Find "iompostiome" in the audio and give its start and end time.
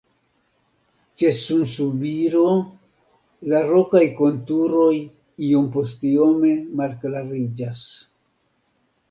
5.51-6.53